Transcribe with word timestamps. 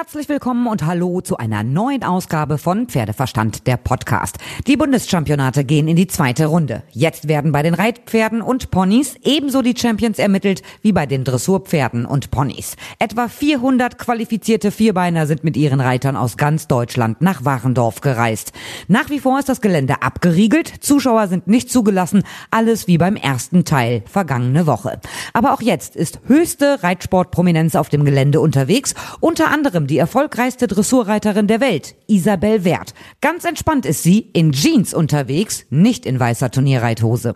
Herzlich 0.00 0.30
willkommen 0.30 0.66
und 0.66 0.86
hallo 0.86 1.20
zu 1.20 1.36
einer 1.36 1.62
neuen 1.62 2.04
Ausgabe 2.04 2.56
von 2.56 2.86
Pferdeverstand, 2.86 3.66
der 3.66 3.76
Podcast. 3.76 4.38
Die 4.66 4.78
Bundeschampionate 4.78 5.62
gehen 5.62 5.88
in 5.88 5.96
die 5.96 6.06
zweite 6.06 6.46
Runde. 6.46 6.84
Jetzt 6.90 7.28
werden 7.28 7.52
bei 7.52 7.62
den 7.62 7.74
Reitpferden 7.74 8.40
und 8.40 8.70
Ponys 8.70 9.16
ebenso 9.24 9.60
die 9.60 9.76
Champions 9.76 10.18
ermittelt 10.18 10.62
wie 10.80 10.92
bei 10.92 11.04
den 11.04 11.24
Dressurpferden 11.24 12.06
und 12.06 12.30
Ponys. 12.30 12.76
Etwa 12.98 13.28
400 13.28 13.98
qualifizierte 13.98 14.70
Vierbeiner 14.70 15.26
sind 15.26 15.44
mit 15.44 15.54
ihren 15.58 15.82
Reitern 15.82 16.16
aus 16.16 16.38
ganz 16.38 16.66
Deutschland 16.66 17.20
nach 17.20 17.44
Warendorf 17.44 18.00
gereist. 18.00 18.52
Nach 18.88 19.10
wie 19.10 19.20
vor 19.20 19.38
ist 19.38 19.50
das 19.50 19.60
Gelände 19.60 20.00
abgeriegelt, 20.00 20.72
Zuschauer 20.80 21.28
sind 21.28 21.46
nicht 21.46 21.70
zugelassen, 21.70 22.22
alles 22.50 22.86
wie 22.86 22.96
beim 22.96 23.16
ersten 23.16 23.66
Teil 23.66 24.02
vergangene 24.06 24.66
Woche. 24.66 24.98
Aber 25.34 25.52
auch 25.52 25.60
jetzt 25.60 25.94
ist 25.94 26.20
höchste 26.26 26.82
Reitsportprominenz 26.82 27.76
auf 27.76 27.90
dem 27.90 28.06
Gelände 28.06 28.40
unterwegs, 28.40 28.94
unter 29.20 29.50
anderem 29.50 29.89
die 29.90 29.98
erfolgreichste 29.98 30.68
Dressurreiterin 30.68 31.48
der 31.48 31.60
Welt, 31.60 31.96
Isabel 32.06 32.64
Wert. 32.64 32.94
Ganz 33.20 33.44
entspannt 33.44 33.84
ist 33.84 34.04
sie, 34.04 34.20
in 34.20 34.52
Jeans 34.52 34.94
unterwegs, 34.94 35.66
nicht 35.68 36.06
in 36.06 36.20
weißer 36.20 36.50
Turnierreithose. 36.50 37.34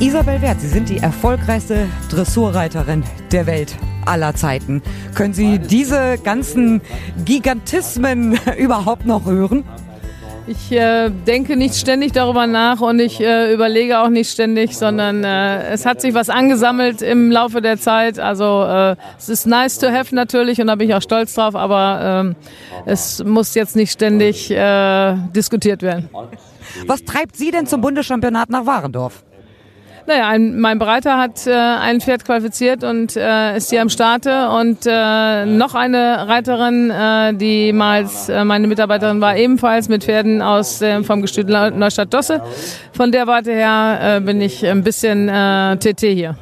Isabel 0.00 0.40
Wert, 0.40 0.60
Sie 0.60 0.68
sind 0.68 0.88
die 0.88 0.98
erfolgreichste 0.98 1.88
Dressurreiterin 2.08 3.02
der 3.32 3.46
Welt 3.46 3.76
aller 4.04 4.32
Zeiten. 4.36 4.80
Können 5.16 5.34
Sie 5.34 5.58
diese 5.58 6.18
ganzen 6.22 6.80
Gigantismen 7.24 8.38
überhaupt 8.58 9.06
noch 9.06 9.26
hören? 9.26 9.64
Ich 10.48 10.72
äh, 10.72 11.10
denke 11.10 11.56
nicht 11.56 11.74
ständig 11.74 12.12
darüber 12.12 12.46
nach 12.46 12.80
und 12.80 13.00
ich 13.00 13.20
äh, 13.20 13.52
überlege 13.52 13.98
auch 13.98 14.08
nicht 14.08 14.30
ständig, 14.30 14.78
sondern 14.78 15.22
äh, 15.22 15.68
es 15.68 15.84
hat 15.84 16.00
sich 16.00 16.14
was 16.14 16.30
angesammelt 16.30 17.02
im 17.02 17.30
Laufe 17.30 17.60
der 17.60 17.78
Zeit. 17.78 18.18
Also 18.18 18.64
äh, 18.64 18.96
es 19.18 19.28
ist 19.28 19.46
nice 19.46 19.78
to 19.78 19.88
have 19.88 20.14
natürlich 20.14 20.58
und 20.58 20.68
da 20.68 20.76
bin 20.76 20.88
ich 20.88 20.94
auch 20.94 21.02
stolz 21.02 21.34
drauf, 21.34 21.54
aber 21.54 22.34
äh, 22.86 22.90
es 22.90 23.22
muss 23.22 23.54
jetzt 23.54 23.76
nicht 23.76 23.92
ständig 23.92 24.50
äh, 24.50 25.16
diskutiert 25.36 25.82
werden. 25.82 26.08
Was 26.86 27.04
treibt 27.04 27.36
Sie 27.36 27.50
denn 27.50 27.66
zum 27.66 27.82
Bundeschampionat 27.82 28.48
nach 28.48 28.64
Warendorf? 28.64 29.24
Naja, 30.08 30.26
ein, 30.28 30.58
mein 30.58 30.78
Breiter 30.78 31.18
hat 31.18 31.46
äh, 31.46 31.52
ein 31.52 32.00
Pferd 32.00 32.24
qualifiziert 32.24 32.82
und 32.82 33.14
äh, 33.14 33.58
ist 33.58 33.68
hier 33.68 33.82
am 33.82 33.90
Starte. 33.90 34.48
Und 34.48 34.86
äh, 34.86 35.44
noch 35.44 35.74
eine 35.74 36.26
Reiterin, 36.26 36.88
äh, 36.88 37.34
die 37.34 37.74
mal 37.74 38.08
äh, 38.28 38.42
meine 38.42 38.68
Mitarbeiterin 38.68 39.20
war, 39.20 39.36
ebenfalls 39.36 39.90
mit 39.90 40.04
Pferden 40.04 40.40
aus 40.40 40.80
äh, 40.80 41.04
vom 41.04 41.20
Gestüt 41.20 41.50
Neustadt-Dosse. 41.50 42.40
Von 42.94 43.12
der 43.12 43.26
Warte 43.26 43.52
her 43.52 44.16
äh, 44.16 44.20
bin 44.20 44.40
ich 44.40 44.66
ein 44.66 44.82
bisschen 44.82 45.28
äh, 45.28 45.76
TT 45.76 46.00
hier. 46.00 46.38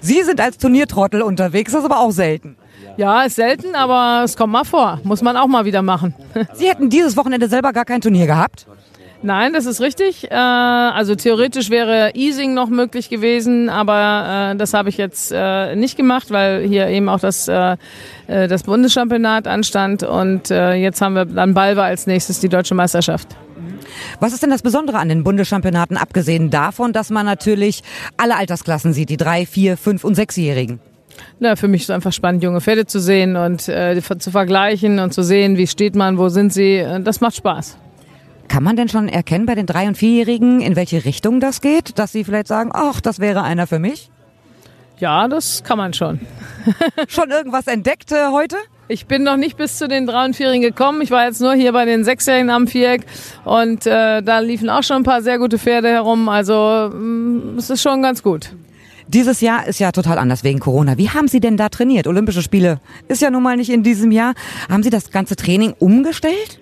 Sie 0.00 0.22
sind 0.22 0.40
als 0.40 0.58
Turniertrottel 0.58 1.22
unterwegs, 1.22 1.72
das 1.72 1.80
ist 1.80 1.90
aber 1.90 1.98
auch 1.98 2.12
selten. 2.12 2.56
Ja, 2.96 3.22
ist 3.22 3.34
selten, 3.34 3.74
aber 3.74 4.22
es 4.24 4.36
kommt 4.36 4.52
mal 4.52 4.64
vor. 4.64 5.00
Muss 5.02 5.20
man 5.20 5.36
auch 5.36 5.48
mal 5.48 5.64
wieder 5.64 5.82
machen. 5.82 6.14
Sie 6.52 6.68
hätten 6.68 6.88
dieses 6.90 7.16
Wochenende 7.16 7.48
selber 7.48 7.72
gar 7.72 7.84
kein 7.84 8.00
Turnier 8.00 8.26
gehabt? 8.26 8.68
Nein, 9.22 9.52
das 9.52 9.66
ist 9.66 9.82
richtig. 9.82 10.30
Äh, 10.30 10.34
also 10.34 11.14
theoretisch 11.14 11.68
wäre 11.68 12.12
Easing 12.14 12.54
noch 12.54 12.68
möglich 12.70 13.10
gewesen, 13.10 13.68
aber 13.68 14.52
äh, 14.52 14.56
das 14.56 14.72
habe 14.72 14.88
ich 14.88 14.96
jetzt 14.96 15.30
äh, 15.34 15.76
nicht 15.76 15.96
gemacht, 15.96 16.30
weil 16.30 16.66
hier 16.66 16.88
eben 16.88 17.08
auch 17.08 17.20
das, 17.20 17.46
das 18.26 18.62
Bundeschampionat 18.62 19.46
anstand 19.46 20.02
und 20.02 20.50
jetzt 20.50 21.00
haben 21.02 21.14
wir 21.14 21.24
dann 21.24 21.52
Balva 21.54 21.82
als 21.82 22.06
nächstes 22.06 22.38
die 22.40 22.48
deutsche 22.48 22.74
Meisterschaft. 22.74 23.28
Was 24.20 24.32
ist 24.32 24.42
denn 24.42 24.50
das 24.50 24.62
Besondere 24.62 24.98
an 24.98 25.08
den 25.08 25.24
Bundeschampionaten, 25.24 25.96
abgesehen 25.96 26.50
davon, 26.50 26.92
dass 26.92 27.10
man 27.10 27.26
natürlich 27.26 27.82
alle 28.16 28.36
Altersklassen 28.36 28.92
sieht, 28.92 29.10
die 29.10 29.16
drei, 29.16 29.46
vier, 29.46 29.76
fünf 29.76 30.04
und 30.04 30.14
sechsjährigen? 30.14 30.78
Na, 31.40 31.56
für 31.56 31.68
mich 31.68 31.82
ist 31.82 31.90
es 31.90 31.94
einfach 31.94 32.12
spannend, 32.12 32.42
junge 32.42 32.60
Pferde 32.60 32.86
zu 32.86 33.00
sehen 33.00 33.36
und 33.36 33.68
äh, 33.68 34.00
zu 34.00 34.30
vergleichen 34.30 35.00
und 35.00 35.12
zu 35.12 35.22
sehen, 35.22 35.56
wie 35.56 35.66
steht 35.66 35.96
man, 35.96 36.18
wo 36.18 36.28
sind 36.28 36.52
sie. 36.52 36.84
Das 37.02 37.20
macht 37.20 37.36
Spaß. 37.36 37.76
Kann 38.50 38.64
man 38.64 38.74
denn 38.74 38.88
schon 38.88 39.08
erkennen 39.08 39.46
bei 39.46 39.54
den 39.54 39.66
drei- 39.66 39.86
und 39.86 39.96
vierjährigen, 39.96 40.60
in 40.60 40.74
welche 40.74 41.04
Richtung 41.04 41.38
das 41.38 41.60
geht, 41.60 42.00
dass 42.00 42.10
sie 42.10 42.24
vielleicht 42.24 42.48
sagen, 42.48 42.70
ach, 42.74 43.00
das 43.00 43.20
wäre 43.20 43.42
einer 43.42 43.68
für 43.68 43.78
mich? 43.78 44.10
Ja, 44.98 45.28
das 45.28 45.62
kann 45.62 45.78
man 45.78 45.92
schon. 45.92 46.18
schon 47.08 47.30
irgendwas 47.30 47.68
entdeckt 47.68 48.10
äh, 48.10 48.32
heute? 48.32 48.56
Ich 48.88 49.06
bin 49.06 49.22
noch 49.22 49.36
nicht 49.36 49.56
bis 49.56 49.78
zu 49.78 49.86
den 49.86 50.04
drei- 50.04 50.24
und 50.24 50.34
vierjährigen 50.34 50.68
gekommen. 50.68 51.00
Ich 51.00 51.12
war 51.12 51.26
jetzt 51.26 51.40
nur 51.40 51.54
hier 51.54 51.72
bei 51.72 51.84
den 51.84 52.02
sechsjährigen 52.02 52.50
am 52.50 52.66
Viereck 52.66 53.06
und 53.44 53.86
äh, 53.86 54.20
da 54.20 54.40
liefen 54.40 54.68
auch 54.68 54.82
schon 54.82 54.96
ein 54.96 55.04
paar 55.04 55.22
sehr 55.22 55.38
gute 55.38 55.56
Pferde 55.56 55.88
herum. 55.88 56.28
Also 56.28 56.90
mm, 56.92 57.56
es 57.56 57.70
ist 57.70 57.82
schon 57.82 58.02
ganz 58.02 58.20
gut. 58.20 58.50
Dieses 59.06 59.40
Jahr 59.40 59.68
ist 59.68 59.78
ja 59.78 59.92
total 59.92 60.18
anders 60.18 60.42
wegen 60.42 60.58
Corona. 60.58 60.98
Wie 60.98 61.10
haben 61.10 61.28
Sie 61.28 61.38
denn 61.38 61.56
da 61.56 61.68
trainiert? 61.68 62.08
Olympische 62.08 62.42
Spiele 62.42 62.80
ist 63.06 63.22
ja 63.22 63.30
nun 63.30 63.44
mal 63.44 63.56
nicht 63.56 63.70
in 63.70 63.84
diesem 63.84 64.10
Jahr. 64.10 64.34
Haben 64.68 64.82
Sie 64.82 64.90
das 64.90 65.12
ganze 65.12 65.36
Training 65.36 65.72
umgestellt? 65.78 66.59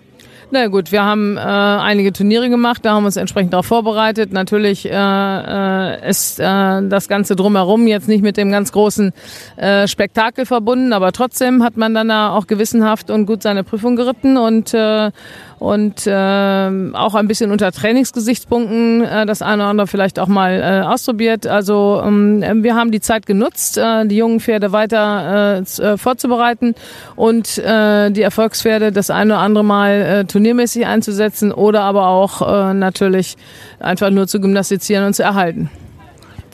Na 0.50 0.66
gut, 0.68 0.92
wir 0.92 1.04
haben 1.04 1.36
äh, 1.36 1.40
einige 1.40 2.10
Turniere 2.10 2.48
gemacht, 2.48 2.82
da 2.82 2.94
haben 2.94 3.02
wir 3.02 3.08
uns 3.08 3.18
entsprechend 3.18 3.52
darauf 3.52 3.66
vorbereitet. 3.66 4.32
Natürlich 4.32 4.86
äh, 4.86 4.92
äh, 4.92 6.08
ist 6.08 6.40
äh, 6.40 6.42
das 6.88 7.06
Ganze 7.06 7.36
drumherum 7.36 7.86
jetzt 7.86 8.08
nicht 8.08 8.22
mit 8.22 8.38
dem 8.38 8.50
ganz 8.50 8.72
großen 8.72 9.12
äh, 9.56 9.86
Spektakel 9.86 10.46
verbunden, 10.46 10.94
aber 10.94 11.12
trotzdem 11.12 11.62
hat 11.62 11.76
man 11.76 11.92
dann 11.92 12.10
auch 12.10 12.46
gewissenhaft 12.46 13.10
und 13.10 13.26
gut 13.26 13.42
seine 13.42 13.62
Prüfung 13.62 13.94
geritten 13.94 14.38
und 14.38 14.72
äh, 14.72 15.10
und 15.58 16.06
äh, 16.06 16.10
auch 16.10 17.14
ein 17.14 17.28
bisschen 17.28 17.50
unter 17.50 17.72
Trainingsgesichtspunkten 17.72 19.02
äh, 19.04 19.26
das 19.26 19.42
eine 19.42 19.62
oder 19.62 19.70
andere 19.70 19.86
vielleicht 19.86 20.18
auch 20.18 20.28
mal 20.28 20.60
äh, 20.60 20.86
ausprobiert. 20.86 21.46
Also 21.46 22.02
ähm, 22.04 22.42
wir 22.62 22.74
haben 22.74 22.90
die 22.90 23.00
Zeit 23.00 23.26
genutzt, 23.26 23.78
äh, 23.78 24.06
die 24.06 24.16
jungen 24.16 24.40
Pferde 24.40 24.72
weiter 24.72 25.58
äh, 25.78 25.82
äh, 25.82 25.96
vorzubereiten 25.96 26.74
und 27.16 27.58
äh, 27.58 28.10
die 28.10 28.22
Erfolgspferde 28.22 28.92
das 28.92 29.10
eine 29.10 29.34
oder 29.34 29.42
andere 29.42 29.64
Mal 29.64 29.90
äh, 29.90 30.24
turniermäßig 30.24 30.86
einzusetzen 30.86 31.52
oder 31.52 31.82
aber 31.82 32.08
auch 32.08 32.42
äh, 32.42 32.74
natürlich 32.74 33.36
einfach 33.80 34.10
nur 34.10 34.26
zu 34.26 34.40
gymnastizieren 34.40 35.06
und 35.06 35.14
zu 35.14 35.22
erhalten 35.22 35.70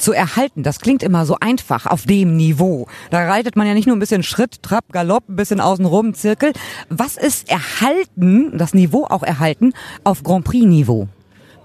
zu 0.04 0.12
erhalten. 0.12 0.62
Das 0.62 0.81
klingt 0.81 1.03
immer 1.03 1.25
so 1.25 1.37
einfach 1.41 1.87
auf 1.87 2.04
dem 2.04 2.37
Niveau. 2.37 2.87
Da 3.10 3.26
reitet 3.26 3.56
man 3.56 3.66
ja 3.66 3.72
nicht 3.72 3.87
nur 3.87 3.97
ein 3.97 4.00
bisschen 4.00 4.22
Schritt, 4.22 4.62
Trab, 4.62 4.92
Galopp, 4.92 5.28
ein 5.31 5.37
bisschen 5.37 5.60
außenrum, 5.60 6.12
Zirkel. 6.12 6.53
Was 6.91 7.16
ist 7.16 7.48
erhalten, 7.48 8.59
das 8.59 8.75
Niveau 8.75 9.04
auch 9.04 9.22
erhalten, 9.22 9.72
auf 10.04 10.22
Grand 10.22 10.44
Prix 10.44 10.66
Niveau? 10.66 11.09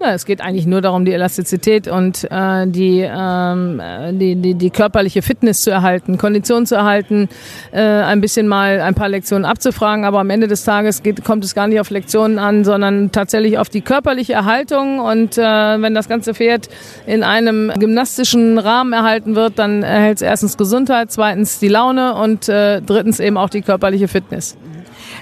Ja, 0.01 0.13
es 0.13 0.25
geht 0.25 0.39
eigentlich 0.39 0.65
nur 0.65 0.79
darum, 0.79 1.03
die 1.03 1.11
Elastizität 1.11 1.89
und 1.89 2.25
äh, 2.31 2.65
die, 2.67 3.01
ähm, 3.01 3.81
die, 4.13 4.37
die, 4.37 4.53
die 4.53 4.69
körperliche 4.69 5.21
Fitness 5.21 5.61
zu 5.61 5.71
erhalten, 5.71 6.17
Kondition 6.17 6.65
zu 6.65 6.75
erhalten, 6.75 7.27
äh, 7.73 7.81
ein 7.81 8.21
bisschen 8.21 8.47
mal 8.47 8.79
ein 8.79 8.95
paar 8.95 9.09
Lektionen 9.09 9.43
abzufragen. 9.43 10.05
Aber 10.05 10.19
am 10.19 10.29
Ende 10.29 10.47
des 10.47 10.63
Tages 10.63 11.03
geht, 11.03 11.25
kommt 11.25 11.43
es 11.43 11.53
gar 11.53 11.67
nicht 11.67 11.81
auf 11.81 11.89
Lektionen 11.89 12.39
an, 12.39 12.63
sondern 12.63 13.11
tatsächlich 13.11 13.57
auf 13.57 13.67
die 13.67 13.81
körperliche 13.81 14.31
Erhaltung. 14.31 14.99
Und 14.99 15.37
äh, 15.37 15.41
wenn 15.41 15.93
das 15.93 16.07
ganze 16.07 16.33
Pferd 16.33 16.69
in 17.05 17.21
einem 17.23 17.69
gymnastischen 17.77 18.57
Rahmen 18.57 18.93
erhalten 18.93 19.35
wird, 19.35 19.59
dann 19.59 19.83
erhält 19.83 20.19
es 20.19 20.21
erstens 20.21 20.55
Gesundheit, 20.55 21.11
zweitens 21.11 21.59
die 21.59 21.67
Laune 21.67 22.15
und 22.15 22.47
äh, 22.47 22.81
drittens 22.81 23.19
eben 23.19 23.35
auch 23.35 23.49
die 23.49 23.61
körperliche 23.61 24.07
Fitness. 24.07 24.55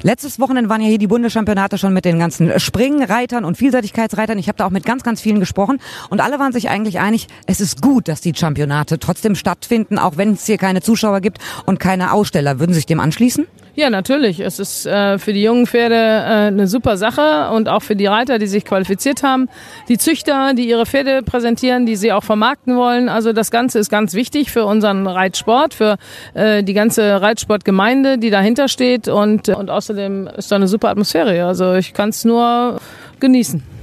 Letztes 0.04 0.40
Wochenende 0.40 0.70
waren 0.70 0.82
ja 0.82 0.88
hier 0.88 0.98
die 0.98 1.08
Bundeschampionate 1.08 1.78
schon 1.78 1.94
mit 1.94 2.06
den 2.06 2.20
ganzen 2.20 2.60
Springreitern 2.60 3.46
und 3.46 3.58
Vielseitigkeitsreitern. 3.58 4.38
Ich 4.38 4.48
habe 4.48 4.58
da 4.58 4.66
auch 4.66 4.72
mit 4.72 4.86
ganz, 4.86 5.04
ganz 5.04 5.22
vielen 5.22 5.40
gesprochen 5.40 5.80
und 6.10 6.22
alle 6.22 6.40
waren 6.40 6.54
sich 6.54 6.70
eigentlich 6.70 7.00
einig, 7.00 7.28
es 7.46 7.62
ist 7.62 7.82
gut, 7.82 8.08
dass 8.08 8.22
die 8.22 8.34
Championate 8.36 9.00
trotzdem 9.00 9.36
stattfinden, 9.36 9.98
auch 9.98 10.18
wenn 10.18 10.34
es 10.34 10.46
hier 10.46 10.58
keine 10.58 10.82
Zuschauer 10.82 11.22
gibt 11.22 11.40
und 11.66 11.80
keine 11.80 12.14
Aussteller. 12.14 12.60
Würden 12.60 12.74
Sie 12.74 12.78
sich 12.78 12.86
dem 12.86 13.00
anschließen? 13.00 13.48
Ja, 13.80 13.92
natürlich. 13.92 14.40
Es 14.40 14.58
ist 14.58 14.88
äh, 14.88 15.20
für 15.20 15.34
die 15.34 15.44
jungen 15.44 15.68
Pferde 15.68 15.94
äh, 15.94 16.48
eine 16.48 16.66
super 16.66 16.98
Sache 16.98 17.52
und 17.52 17.70
auch 17.70 17.84
für 17.84 17.96
die 17.96 18.08
Reiter, 18.08 18.40
die 18.40 18.48
sich 18.48 18.66
qualifiziert 18.66 19.22
haben. 19.22 19.50
Die 19.88 20.00
Züchter, 20.00 20.56
die 20.56 20.68
ihre 20.68 20.88
Pferde 20.88 21.22
präsentieren, 21.22 21.86
die 21.86 21.96
sie 21.96 22.12
auch 22.12 22.24
vermarkten 22.24 22.76
wollen. 22.76 23.08
Also 23.08 23.34
das 23.34 23.52
Ganze 23.52 23.78
ist 23.78 23.92
ganz 23.92 24.16
wichtig 24.16 24.50
für 24.50 24.66
unseren 24.66 25.06
Reitsport, 25.06 25.76
für 25.76 25.98
äh, 26.34 26.64
die 26.64 26.74
ganze 26.74 27.22
Reitsportgemeinde, 27.22 28.18
die 28.18 28.32
dahinter 28.32 28.68
steht 28.68 29.10
und, 29.10 29.50
und 29.50 29.70
außerdem 29.70 30.28
ist 30.36 30.52
da 30.52 30.56
eine 30.56 30.68
super 30.68 30.90
Atmosphäre. 30.90 31.46
Also 31.46 31.76
ich 31.76 31.94
kann 31.94 32.10
es 32.10 32.26
nur 32.26 32.80
genießen. 33.20 33.77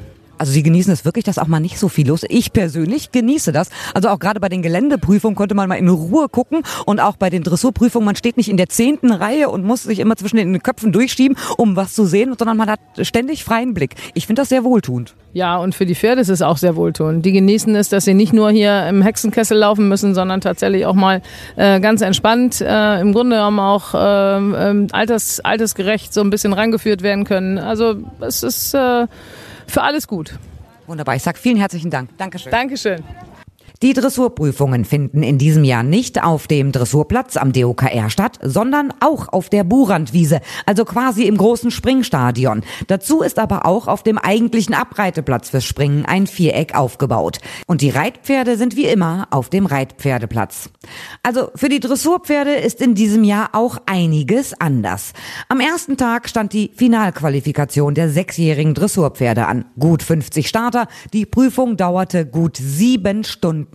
Also 0.44 0.52
Sie 0.52 0.62
genießen 0.62 0.92
es 0.92 1.06
wirklich, 1.06 1.24
dass 1.24 1.38
auch 1.38 1.46
mal 1.46 1.58
nicht 1.58 1.78
so 1.78 1.88
viel 1.88 2.06
los 2.06 2.22
ist. 2.22 2.30
Ich 2.30 2.52
persönlich 2.52 3.12
genieße 3.12 3.50
das. 3.50 3.70
Also 3.94 4.10
auch 4.10 4.18
gerade 4.18 4.40
bei 4.40 4.50
den 4.50 4.60
Geländeprüfungen 4.60 5.36
konnte 5.36 5.54
man 5.54 5.70
mal 5.70 5.76
in 5.76 5.88
Ruhe 5.88 6.28
gucken 6.28 6.64
und 6.84 7.00
auch 7.00 7.16
bei 7.16 7.30
den 7.30 7.42
Dressurprüfungen, 7.42 8.04
man 8.04 8.14
steht 8.14 8.36
nicht 8.36 8.50
in 8.50 8.58
der 8.58 8.68
zehnten 8.68 9.10
Reihe 9.10 9.48
und 9.48 9.64
muss 9.64 9.84
sich 9.84 10.00
immer 10.00 10.16
zwischen 10.16 10.36
den 10.36 10.62
Köpfen 10.62 10.92
durchschieben, 10.92 11.38
um 11.56 11.76
was 11.76 11.94
zu 11.94 12.04
sehen, 12.04 12.34
sondern 12.38 12.58
man 12.58 12.68
hat 12.68 12.80
ständig 13.00 13.42
freien 13.42 13.72
Blick. 13.72 13.94
Ich 14.12 14.26
finde 14.26 14.42
das 14.42 14.50
sehr 14.50 14.64
wohltuend. 14.64 15.14
Ja, 15.32 15.56
und 15.56 15.74
für 15.74 15.86
die 15.86 15.94
Pferde 15.94 16.20
ist 16.20 16.28
es 16.28 16.42
auch 16.42 16.58
sehr 16.58 16.76
wohltuend. 16.76 17.24
Die 17.24 17.32
genießen 17.32 17.74
es, 17.74 17.88
dass 17.88 18.04
sie 18.04 18.12
nicht 18.12 18.34
nur 18.34 18.50
hier 18.50 18.86
im 18.86 19.00
Hexenkessel 19.00 19.56
laufen 19.56 19.88
müssen, 19.88 20.14
sondern 20.14 20.42
tatsächlich 20.42 20.84
auch 20.84 20.92
mal 20.92 21.22
äh, 21.56 21.80
ganz 21.80 22.02
entspannt, 22.02 22.60
äh, 22.60 23.00
im 23.00 23.14
Grunde 23.14 23.36
genommen 23.36 23.60
auch 23.60 23.94
äh, 23.94 24.86
alters, 24.92 25.40
altersgerecht 25.40 26.12
so 26.12 26.20
ein 26.20 26.28
bisschen 26.28 26.52
rangeführt 26.52 27.00
werden 27.00 27.24
können. 27.24 27.56
Also 27.56 27.94
es 28.20 28.42
ist 28.42 28.74
äh, 28.74 29.06
für 29.66 29.82
alles 29.82 30.06
gut. 30.06 30.38
Wunderbar. 30.86 31.16
Ich 31.16 31.22
sage 31.22 31.38
vielen 31.38 31.56
herzlichen 31.56 31.90
Dank. 31.90 32.16
Dankeschön. 32.18 32.50
Dankeschön. 32.50 33.02
Die 33.84 33.92
Dressurprüfungen 33.92 34.86
finden 34.86 35.22
in 35.22 35.36
diesem 35.36 35.62
Jahr 35.62 35.82
nicht 35.82 36.24
auf 36.24 36.46
dem 36.46 36.72
Dressurplatz 36.72 37.36
am 37.36 37.52
DOKR 37.52 38.08
statt, 38.08 38.38
sondern 38.40 38.94
auch 39.00 39.28
auf 39.28 39.50
der 39.50 39.62
Burandwiese, 39.62 40.40
also 40.64 40.86
quasi 40.86 41.24
im 41.24 41.36
großen 41.36 41.70
Springstadion. 41.70 42.62
Dazu 42.86 43.20
ist 43.20 43.38
aber 43.38 43.66
auch 43.66 43.86
auf 43.86 44.02
dem 44.02 44.16
eigentlichen 44.16 44.74
Abreiteplatz 44.74 45.50
fürs 45.50 45.66
Springen 45.66 46.06
ein 46.06 46.26
Viereck 46.26 46.74
aufgebaut. 46.74 47.40
Und 47.66 47.82
die 47.82 47.90
Reitpferde 47.90 48.56
sind 48.56 48.74
wie 48.74 48.86
immer 48.86 49.28
auf 49.30 49.50
dem 49.50 49.66
Reitpferdeplatz. 49.66 50.70
Also 51.22 51.50
für 51.54 51.68
die 51.68 51.80
Dressurpferde 51.80 52.54
ist 52.54 52.80
in 52.80 52.94
diesem 52.94 53.22
Jahr 53.22 53.50
auch 53.52 53.76
einiges 53.84 54.58
anders. 54.58 55.12
Am 55.50 55.60
ersten 55.60 55.98
Tag 55.98 56.30
stand 56.30 56.54
die 56.54 56.70
Finalqualifikation 56.74 57.92
der 57.92 58.08
sechsjährigen 58.08 58.72
Dressurpferde 58.72 59.44
an. 59.44 59.66
Gut 59.78 60.02
50 60.02 60.48
Starter. 60.48 60.88
Die 61.12 61.26
Prüfung 61.26 61.76
dauerte 61.76 62.24
gut 62.24 62.56
sieben 62.56 63.24
Stunden. 63.24 63.73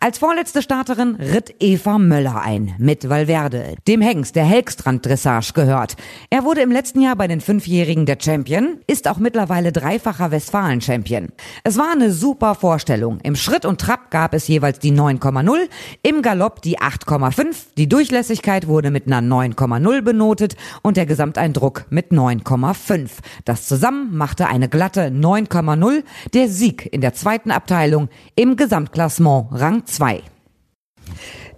Als 0.00 0.18
vorletzte 0.18 0.62
Starterin 0.62 1.16
ritt 1.16 1.54
Eva 1.60 1.98
Möller 1.98 2.42
ein 2.42 2.74
mit 2.78 3.08
Valverde, 3.08 3.76
dem 3.86 4.00
Hengst 4.00 4.36
der 4.36 4.44
Helgstrand 4.44 5.06
Dressage 5.06 5.52
gehört. 5.52 5.96
Er 6.30 6.44
wurde 6.44 6.62
im 6.62 6.72
letzten 6.72 7.00
Jahr 7.00 7.16
bei 7.16 7.28
den 7.28 7.40
Fünfjährigen 7.40 8.06
der 8.06 8.18
Champion, 8.20 8.78
ist 8.86 9.08
auch 9.08 9.18
mittlerweile 9.18 9.72
dreifacher 9.72 10.30
Westfalen-Champion. 10.30 11.28
Es 11.64 11.78
war 11.78 11.92
eine 11.92 12.12
super 12.12 12.54
Vorstellung. 12.54 13.20
Im 13.22 13.36
Schritt 13.36 13.64
und 13.64 13.80
Trab 13.80 14.10
gab 14.10 14.34
es 14.34 14.48
jeweils 14.48 14.78
die 14.78 14.92
9,0, 14.92 15.56
im 16.02 16.22
Galopp 16.22 16.62
die 16.62 16.78
8,5, 16.78 17.56
die 17.76 17.88
Durchlässigkeit 17.88 18.66
wurde 18.66 18.90
mit 18.90 19.06
einer 19.06 19.20
9,0 19.20 20.02
benotet 20.02 20.56
und 20.82 20.96
der 20.96 21.06
Gesamteindruck 21.06 21.86
mit 21.90 22.10
9,5. 22.10 23.10
Das 23.44 23.66
zusammen 23.66 24.16
machte 24.16 24.48
eine 24.48 24.68
glatte 24.68 25.08
9,0, 25.08 26.02
der 26.34 26.48
Sieg 26.48 26.88
in 26.92 27.00
der 27.00 27.14
zweiten 27.14 27.50
Abteilung 27.50 28.08
im 28.34 28.56
Gesamtklassement 28.56 29.35
Rang 29.50 29.84
2. 29.84 30.22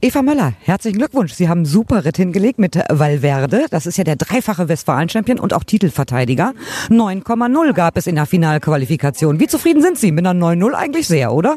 Eva 0.00 0.22
Möller, 0.22 0.52
herzlichen 0.60 0.98
Glückwunsch. 0.98 1.32
Sie 1.32 1.48
haben 1.48 1.64
super 1.64 2.04
Ritt 2.04 2.16
hingelegt 2.16 2.60
mit 2.60 2.76
Valverde. 2.88 3.66
Das 3.70 3.84
ist 3.84 3.98
ja 3.98 4.04
der 4.04 4.14
dreifache 4.14 4.68
Westfalen-Champion 4.68 5.40
und 5.40 5.52
auch 5.54 5.64
Titelverteidiger. 5.64 6.52
9,0 6.88 7.72
gab 7.72 7.96
es 7.96 8.06
in 8.06 8.14
der 8.14 8.26
Finalqualifikation. 8.26 9.40
Wie 9.40 9.48
zufrieden 9.48 9.82
sind 9.82 9.98
Sie 9.98 10.12
mit 10.12 10.24
einer 10.24 10.38
9,0 10.46 10.72
eigentlich 10.72 11.08
sehr, 11.08 11.32
oder? 11.32 11.56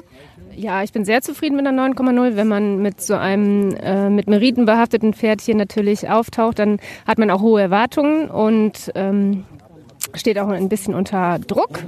Ja, 0.56 0.83
ich 0.83 0.91
bin 0.91 1.06
sehr 1.06 1.21
zufrieden 1.21 1.56
mit 1.56 1.68
einer 1.68 1.94
9,0. 1.94 2.35
Wenn 2.35 2.47
man 2.47 2.81
mit 2.81 3.00
so 3.01 3.13
einem 3.13 3.75
äh, 3.75 4.09
mit 4.09 4.27
Meriten 4.27 4.65
behafteten 4.65 5.13
Pferd 5.13 5.41
hier 5.41 5.56
natürlich 5.56 6.09
auftaucht, 6.09 6.59
dann 6.59 6.79
hat 7.06 7.19
man 7.19 7.29
auch 7.29 7.41
hohe 7.41 7.62
Erwartungen 7.62 8.29
und 8.29 8.91
ähm, 8.95 9.45
steht 10.16 10.38
auch 10.40 10.50
ein 10.50 10.69
bisschen 10.69 10.94
unter 10.94 11.40
Druck. 11.40 11.80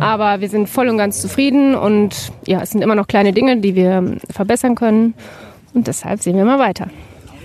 Aber 0.00 0.40
wir 0.40 0.48
sind 0.48 0.68
voll 0.68 0.88
und 0.88 0.98
ganz 0.98 1.20
zufrieden 1.20 1.74
und 1.74 2.32
ja, 2.46 2.60
es 2.62 2.70
sind 2.70 2.82
immer 2.82 2.94
noch 2.94 3.06
kleine 3.06 3.32
Dinge, 3.32 3.58
die 3.58 3.74
wir 3.74 4.16
verbessern 4.30 4.74
können. 4.74 5.14
Und 5.74 5.86
deshalb 5.86 6.20
sehen 6.20 6.36
wir 6.36 6.44
mal 6.44 6.58
weiter. 6.58 6.88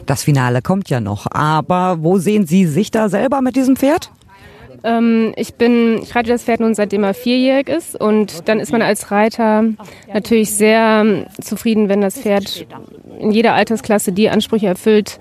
Das 0.06 0.24
Finale 0.24 0.62
kommt 0.62 0.90
ja 0.90 1.00
noch. 1.00 1.28
Aber 1.30 1.98
wo 2.02 2.18
sehen 2.18 2.46
Sie 2.46 2.66
sich 2.66 2.92
da 2.92 3.10
selber 3.10 3.42
mit 3.42 3.56
diesem 3.56 3.76
Pferd? 3.76 4.12
Ähm, 4.84 5.34
ich 5.36 5.56
bin, 5.56 6.00
ich 6.02 6.16
reite 6.16 6.30
das 6.30 6.44
Pferd 6.44 6.60
nun 6.60 6.76
seitdem 6.76 7.04
er 7.04 7.14
vierjährig 7.14 7.68
ist 7.68 8.00
und 8.00 8.48
dann 8.48 8.60
ist 8.60 8.72
man 8.72 8.82
als 8.82 9.12
Reiter 9.12 9.64
natürlich 10.14 10.52
sehr 10.52 11.26
zufrieden, 11.42 11.90
wenn 11.90 12.02
das 12.02 12.20
Pferd 12.20 12.68
in 13.20 13.32
jeder 13.32 13.54
Altersklasse 13.54 14.12
die 14.12 14.30
Ansprüche 14.30 14.68
erfüllt, 14.68 15.20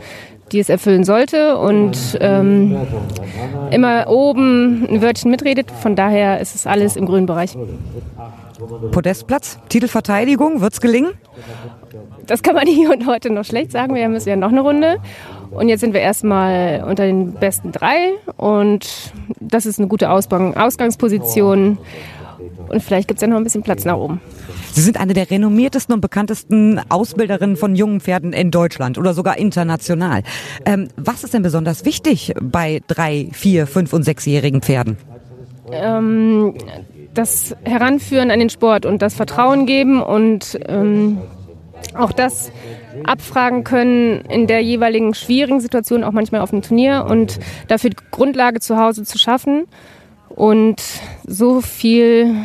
die 0.53 0.61
es 0.61 0.69
erfüllen 0.69 1.05
sollte 1.05 1.57
und 1.59 2.19
ähm, 2.21 2.77
immer 3.71 4.09
oben 4.09 4.87
ein 4.89 5.03
Wörtchen 5.03 5.31
mitredet. 5.31 5.71
Von 5.71 5.97
daher 5.97 6.41
ist 6.41 6.55
es 6.55 6.67
alles 6.67 6.97
im 6.97 7.07
grünen 7.07 7.27
Bereich. 7.27 7.57
Podestplatz, 8.93 9.59
Titelverteidigung, 9.69 10.61
wird's 10.61 10.81
gelingen? 10.81 11.13
Das 12.27 12.43
kann 12.43 12.55
man 12.55 12.67
hier 12.67 12.91
und 12.91 13.07
heute 13.07 13.31
noch 13.31 13.45
schlecht 13.45 13.73
sagen. 13.73 13.95
Wir 13.95 14.09
müssen 14.09 14.29
ja 14.29 14.37
noch 14.37 14.51
eine 14.51 14.61
Runde. 14.61 14.99
Und 15.51 15.69
jetzt 15.69 15.81
sind 15.81 15.95
wir 15.95 16.01
erstmal 16.01 16.85
unter 16.87 17.07
den 17.07 17.33
besten 17.33 17.73
drei 17.73 18.13
und 18.37 19.13
das 19.41 19.65
ist 19.65 19.79
eine 19.79 19.89
gute 19.89 20.11
Ausgangsposition. 20.11 21.79
Und 22.69 22.83
vielleicht 22.83 23.09
gibt 23.09 23.19
es 23.19 23.23
ja 23.23 23.29
noch 23.29 23.37
ein 23.37 23.45
bisschen 23.45 23.63
Platz 23.63 23.85
nach 23.85 23.97
oben. 23.97 24.21
Sie 24.73 24.81
sind 24.81 24.99
eine 24.99 25.15
der 25.15 25.31
renommiertesten 25.31 25.95
und 25.95 26.01
bekanntesten 26.01 26.81
Ausbilderinnen 26.89 27.57
von 27.57 27.75
jungen 27.75 28.01
Pferden 28.01 28.33
in 28.33 28.51
Deutschland 28.51 28.99
oder 28.99 29.15
sogar 29.15 29.39
international. 29.39 30.23
Ähm, 30.65 30.89
was 30.97 31.25
ist 31.25 31.35
denn 31.35 31.43
besonders 31.43 31.85
wichtig 31.85 32.35
bei 32.41 32.81
drei, 32.87 33.29
vier, 33.33 33.67
fünf 33.67 33.93
und 33.93 34.03
sechsjährigen 34.03 34.63
Pferden? 34.63 34.97
Ähm, 35.73 36.55
das 37.15 37.57
Heranführen 37.65 38.31
an 38.31 38.39
den 38.39 38.51
Sport 38.51 38.87
und 38.87 39.03
das 39.03 39.15
Vertrauen 39.15 39.67
geben 39.67 40.03
und 40.03 40.59
ähm, 40.69 41.19
auch 41.95 42.13
das 42.13 42.51
abfragen 43.05 43.65
können 43.65 44.21
in 44.27 44.47
der 44.47 44.61
jeweiligen 44.61 45.15
schwierigen 45.15 45.61
Situation, 45.61 46.05
auch 46.05 46.13
manchmal 46.13 46.41
auf 46.41 46.51
dem 46.51 46.63
Turnier 46.63 47.07
und 47.09 47.39
dafür 47.69 47.91
die 47.91 47.97
Grundlage 48.11 48.61
zu 48.61 48.77
Hause 48.77 49.05
zu 49.05 49.19
schaffen 49.19 49.67
und 50.37 50.81
so 51.27 51.61
viel 51.61 52.37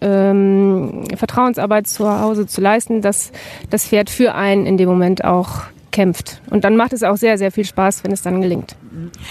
ähm, 0.00 1.04
Vertrauensarbeit 1.16 1.86
zu 1.86 2.06
Hause 2.08 2.46
zu 2.46 2.60
leisten, 2.60 3.00
dass 3.00 3.32
das 3.70 3.86
Pferd 3.86 4.10
für 4.10 4.34
einen 4.34 4.66
in 4.66 4.76
dem 4.76 4.88
Moment 4.88 5.24
auch 5.24 5.62
kämpft. 5.92 6.42
Und 6.50 6.64
dann 6.64 6.76
macht 6.76 6.92
es 6.92 7.02
auch 7.02 7.16
sehr, 7.16 7.38
sehr 7.38 7.50
viel 7.50 7.64
Spaß, 7.64 8.04
wenn 8.04 8.12
es 8.12 8.20
dann 8.20 8.42
gelingt. 8.42 8.76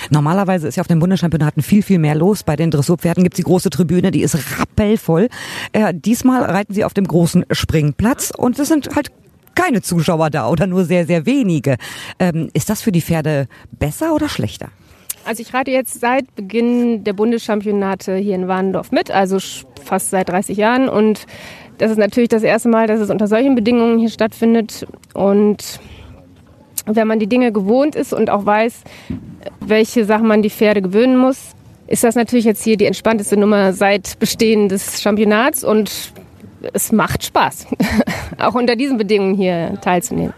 Normalerweise 0.10 0.68
ist 0.68 0.78
ja 0.78 0.82
auf 0.82 0.88
den 0.88 1.00
Bundeschampionaten 1.00 1.62
viel, 1.62 1.84
viel 1.84 2.00
mehr 2.00 2.16
los. 2.16 2.44
Bei 2.44 2.56
den 2.56 2.72
Dressurpferden 2.72 3.24
gibt 3.24 3.36
es 3.36 3.38
die 3.38 3.44
große 3.44 3.70
Tribüne, 3.70 4.10
die 4.10 4.22
ist 4.22 4.36
rappellvoll. 4.60 5.28
Äh, 5.74 5.94
diesmal 5.94 6.44
reiten 6.44 6.74
sie 6.74 6.84
auf 6.84 6.96
dem 6.96 7.06
großen 7.06 7.46
Springplatz 7.52 8.32
und 8.36 8.58
es 8.58 8.68
sind 8.68 8.96
halt 8.96 9.12
keine 9.54 9.82
Zuschauer 9.82 10.30
da 10.32 10.50
oder 10.50 10.66
nur 10.66 10.86
sehr, 10.86 11.06
sehr 11.06 11.26
wenige. 11.26 11.78
Ähm, 12.20 12.50
ist 12.54 12.70
das 12.70 12.82
für 12.82 12.92
die 12.92 13.02
Pferde 13.02 13.48
besser 13.72 14.16
oder 14.16 14.28
schlechter? 14.28 14.70
Also 15.26 15.42
ich 15.42 15.54
reite 15.56 15.72
jetzt 15.72 16.00
seit 16.00 16.36
Beginn 16.36 17.04
der 17.04 17.14
Bundeschampionate 17.14 18.16
hier 18.16 18.36
in 18.36 18.48
Warndorf 18.48 18.92
mit, 18.92 19.10
also 19.10 19.40
fast 19.84 20.12
seit 20.12 20.30
30 20.30 20.56
Jahren. 20.56 20.88
Und 20.88 21.26
das 21.80 21.90
ist 21.90 21.98
natürlich 21.98 22.30
das 22.30 22.44
erste 22.44 22.70
Mal, 22.70 22.86
dass 22.86 23.00
es 23.00 23.10
unter 23.10 23.28
solchen 23.28 23.56
Bedingungen 23.56 23.98
hier 23.98 24.10
stattfindet. 24.10 24.86
Und 25.16 25.80
wenn 26.86 27.08
man 27.08 27.18
die 27.18 27.26
Dinge 27.26 27.52
gewohnt 27.52 27.96
ist 27.96 28.14
und 28.14 28.30
auch 28.30 28.46
weiß, 28.46 28.84
welche 29.62 30.06
Sachen 30.06 30.28
man 30.28 30.44
die 30.44 30.52
Pferde 30.52 30.84
gewöhnen 30.84 31.18
muss, 31.18 31.54
ist 31.88 32.04
das 32.04 32.14
natürlich 32.14 32.46
jetzt 32.46 32.64
hier 32.64 32.78
die 32.78 32.86
entspannteste 32.86 33.36
Nummer 33.36 33.74
seit 33.74 34.20
Bestehen 34.20 34.70
des 34.70 35.02
Championats. 35.02 35.64
Und 35.64 36.14
es 36.72 36.92
macht 36.92 37.24
Spaß, 37.24 37.66
auch 38.38 38.54
unter 38.54 38.76
diesen 38.76 38.98
Bedingungen 38.98 39.34
hier 39.34 39.80
teilzunehmen. 39.82 40.34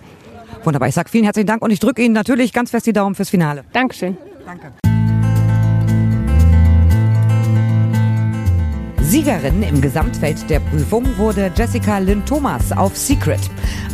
Wunderbar. 0.63 0.87
Ich 0.87 0.95
sage 0.95 1.09
vielen 1.09 1.25
herzlichen 1.25 1.47
Dank 1.47 1.61
und 1.61 1.71
ich 1.71 1.79
drücke 1.79 2.01
Ihnen 2.01 2.13
natürlich 2.13 2.53
ganz 2.53 2.71
fest 2.71 2.85
die 2.87 2.93
Daumen 2.93 3.15
fürs 3.15 3.29
Finale. 3.29 3.65
Dankeschön. 3.73 4.17
Danke. 4.47 4.71
Siegerin 9.07 9.63
im 9.63 9.79
Gesamtfeld 9.79 10.49
der 10.49 10.59
Prüfung 10.59 11.05
wurde 11.17 11.49
Jessica 11.55 11.97
Lynn 11.97 12.25
Thomas 12.25 12.73
auf 12.73 12.97
Secret. 12.97 13.39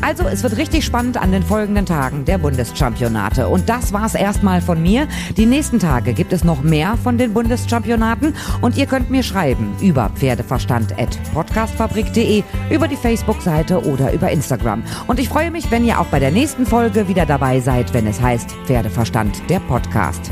Also 0.02 0.24
es 0.24 0.42
wird 0.42 0.58
richtig 0.58 0.84
spannend 0.84 1.22
an 1.22 1.32
den 1.32 1.44
folgenden 1.44 1.86
Tagen 1.86 2.26
der 2.26 2.40
Bundeschampionate. 2.40 3.48
Und 3.48 3.70
das 3.70 3.94
war's 3.94 4.16
erstmal 4.16 4.60
von 4.60 4.82
mir. 4.82 5.08
Die 5.38 5.46
nächsten 5.46 5.78
Tage 5.78 6.14
gibt 6.14 6.34
es 6.34 6.44
noch 6.44 6.64
mehr 6.64 6.98
von 7.04 7.20
den 7.20 7.32
Bundeschampionaten 7.32 8.34
und 8.62 8.76
ihr 8.76 8.88
könnt 8.88 9.12
mir 9.12 9.22
schreiben 9.22 9.76
über 9.82 10.10
pferdeverstand.podcastfabrik.de, 10.16 12.42
über 12.72 12.88
die 12.88 12.98
Facebook-Seite 12.98 13.86
oder 13.86 14.12
über 14.14 14.32
Instagram. 14.32 14.82
Und 15.06 15.20
ich 15.20 15.30
freue 15.30 15.52
mich, 15.52 15.70
wenn 15.70 15.86
ihr 15.86 16.00
auch 16.00 16.08
bei 16.08 16.20
der 16.20 16.32
nächsten 16.32 16.66
Folge 16.66 17.08
wieder 17.08 17.28
dabei 17.28 17.60
seid, 17.60 17.94
wenn 17.94 18.08
es 18.08 18.20
heißt 18.20 18.50
Pferdeverstand, 18.66 19.48
der 19.48 19.60
Podcast. 19.60 20.32